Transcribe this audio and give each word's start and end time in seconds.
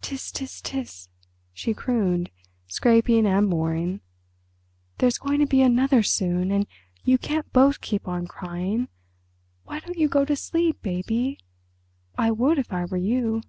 "Ts—ts—ts!" 0.00 1.10
she 1.52 1.74
crooned, 1.74 2.30
scraping 2.68 3.26
and 3.26 3.50
boring; 3.50 4.00
"there's 4.96 5.18
going 5.18 5.40
to 5.40 5.46
be 5.46 5.60
another 5.60 6.02
soon, 6.02 6.50
and 6.50 6.66
you 7.02 7.18
can't 7.18 7.52
both 7.52 7.82
keep 7.82 8.08
on 8.08 8.26
crying. 8.26 8.88
Why 9.64 9.80
don't 9.80 9.98
you 9.98 10.08
go 10.08 10.24
to 10.24 10.36
sleep, 10.36 10.80
baby? 10.80 11.38
I 12.16 12.30
would, 12.30 12.58
if 12.58 12.72
I 12.72 12.86
were 12.86 12.96
you. 12.96 13.42